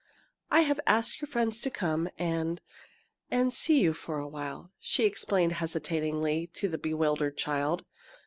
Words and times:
"I 0.49 0.61
have 0.61 0.79
asked 0.87 1.21
your 1.21 1.27
friends 1.27 1.61
to 1.61 1.69
come 1.69 2.09
and 2.17 2.59
and 3.29 3.53
see 3.53 3.81
you 3.81 3.93
for 3.93 4.17
a 4.17 4.27
while," 4.27 4.71
she 4.79 5.05
explained 5.05 5.51
hesitatingly 5.51 6.47
to 6.55 6.67
the 6.67 6.79
bewildered 6.79 7.37
child. 7.37 7.85